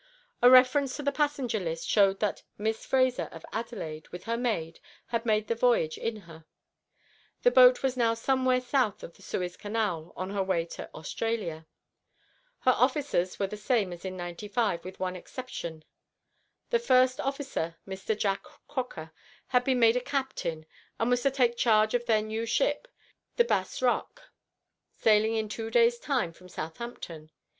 A 0.41 0.49
reference 0.49 0.95
to 0.95 1.03
the 1.03 1.11
passenger 1.11 1.59
list 1.59 1.87
showed 1.87 2.21
that 2.21 2.41
Miss 2.57 2.87
Fraser 2.87 3.29
of 3.31 3.45
Adelaide, 3.53 4.07
with 4.07 4.23
her 4.23 4.35
maid, 4.35 4.79
had 5.09 5.27
made 5.27 5.47
the 5.47 5.53
voyage 5.53 5.95
in 5.95 6.21
her. 6.21 6.45
The 7.43 7.51
boat 7.51 7.83
was 7.83 7.95
now 7.95 8.13
on 8.13 8.19
her 8.19 8.33
way 8.41 8.53
to 8.59 8.59
Australia, 8.59 8.59
somewhere 8.59 8.59
to 8.59 8.63
the 8.63 8.67
south 8.67 9.03
of 9.03 9.13
the 9.13 9.21
Suez 9.21 9.57
Canal. 9.57 10.13
Her 12.63 12.71
officers 12.71 13.37
were 13.37 13.45
the 13.45 13.55
same 13.57 13.93
as 13.93 14.03
in 14.03 14.17
'95, 14.17 14.83
with 14.83 14.99
one 14.99 15.15
exception. 15.15 15.83
The 16.71 16.79
first 16.79 17.19
officer, 17.19 17.75
Mr. 17.87 18.17
Jack 18.17 18.43
Croker, 18.67 19.11
had 19.49 19.63
been 19.63 19.77
made 19.77 19.95
a 19.97 20.01
captain 20.01 20.65
and 20.99 21.11
was 21.11 21.21
to 21.21 21.29
take 21.29 21.55
charge 21.57 21.93
of 21.93 22.07
their 22.07 22.23
new 22.23 22.47
ship, 22.47 22.87
the 23.35 23.43
BASS 23.43 23.83
ROCK, 23.83 24.23
sailing 24.95 25.35
in 25.35 25.47
two 25.47 25.69
days' 25.69 25.99
time 25.99 26.33
from 26.33 26.49
Southampton. 26.49 27.29